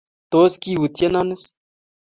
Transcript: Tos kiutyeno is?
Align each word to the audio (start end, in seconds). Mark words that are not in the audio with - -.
Tos 0.31 0.51
kiutyeno 0.61 1.21
is? 1.35 1.43